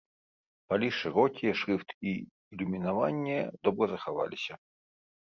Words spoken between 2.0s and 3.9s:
і ілюмінаванне добра